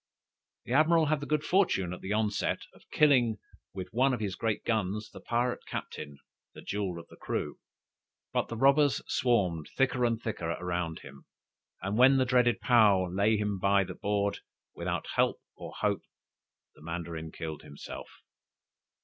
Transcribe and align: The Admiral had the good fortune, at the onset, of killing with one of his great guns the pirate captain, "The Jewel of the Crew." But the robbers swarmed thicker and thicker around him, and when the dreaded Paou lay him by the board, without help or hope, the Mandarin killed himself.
The 0.65 0.73
Admiral 0.73 1.05
had 1.05 1.19
the 1.19 1.27
good 1.27 1.43
fortune, 1.43 1.93
at 1.93 2.01
the 2.01 2.11
onset, 2.11 2.61
of 2.73 2.89
killing 2.89 3.37
with 3.71 3.89
one 3.93 4.15
of 4.15 4.19
his 4.19 4.33
great 4.33 4.65
guns 4.65 5.11
the 5.11 5.19
pirate 5.19 5.59
captain, 5.67 6.17
"The 6.55 6.63
Jewel 6.63 6.97
of 6.99 7.07
the 7.09 7.15
Crew." 7.17 7.59
But 8.33 8.47
the 8.47 8.57
robbers 8.57 9.03
swarmed 9.05 9.69
thicker 9.77 10.03
and 10.03 10.19
thicker 10.19 10.49
around 10.59 11.01
him, 11.01 11.27
and 11.83 11.99
when 11.99 12.17
the 12.17 12.25
dreaded 12.25 12.61
Paou 12.61 13.15
lay 13.15 13.37
him 13.37 13.59
by 13.59 13.83
the 13.83 13.93
board, 13.93 14.39
without 14.73 15.05
help 15.17 15.39
or 15.55 15.71
hope, 15.71 16.01
the 16.73 16.81
Mandarin 16.81 17.31
killed 17.31 17.61
himself. 17.61 18.09